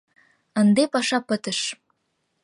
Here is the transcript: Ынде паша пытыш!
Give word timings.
Ынде 0.61 0.83
паша 0.93 1.19
пытыш! 1.27 1.59